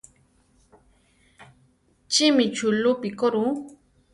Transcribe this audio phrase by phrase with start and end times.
[2.13, 3.43] Chimi chulúpi koru?